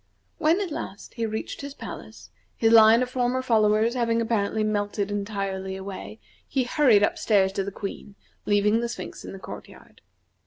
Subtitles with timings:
[0.39, 5.11] When at last, he reached his palace, his line of former followers having apparently melted
[5.11, 8.15] entirely away, he hurried up stairs to the Queen,
[8.47, 10.01] leaving the Sphinx in the court yard.